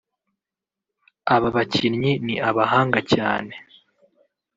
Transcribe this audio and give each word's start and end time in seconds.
aba 1.33 1.47
bakinnyi 1.55 2.11
ni 2.25 2.35
abahanga 2.49 2.99
cyane 3.13 3.53